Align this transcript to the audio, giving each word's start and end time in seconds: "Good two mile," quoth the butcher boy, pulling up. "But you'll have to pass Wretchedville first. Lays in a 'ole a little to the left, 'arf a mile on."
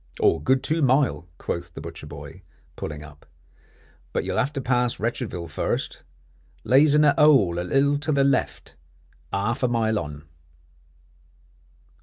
"Good 0.43 0.63
two 0.63 0.81
mile," 0.81 1.27
quoth 1.37 1.75
the 1.75 1.79
butcher 1.79 2.07
boy, 2.07 2.41
pulling 2.75 3.03
up. 3.03 3.27
"But 4.13 4.23
you'll 4.25 4.39
have 4.39 4.51
to 4.53 4.59
pass 4.61 4.99
Wretchedville 4.99 5.47
first. 5.47 6.01
Lays 6.63 6.95
in 6.95 7.03
a 7.03 7.13
'ole 7.19 7.59
a 7.59 7.61
little 7.61 7.99
to 7.99 8.11
the 8.11 8.23
left, 8.23 8.75
'arf 9.31 9.61
a 9.61 9.67
mile 9.67 9.99
on." 9.99 10.23